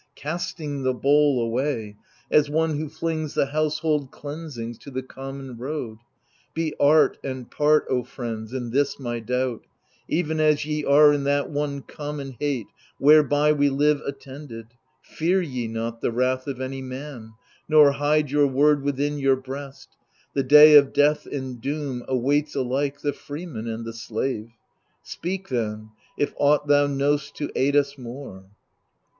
[0.15, 1.95] Casting the bowl away,
[2.31, 5.99] as one who flings The household cleansings to the common road?
[6.55, 9.63] Be art and part, O friends, in this my doubt,
[10.07, 12.65] Even as ye are in that one common hate
[12.97, 14.69] Whereby we live attended:
[15.03, 17.33] fear ye not The wrath of any man,
[17.69, 19.89] nor hide your word Within your breast:
[20.33, 24.49] the day of death and doom Awaits alike the freeman and the slave.
[25.03, 28.45] Speak, then, if aught thou knoVst to aid us more.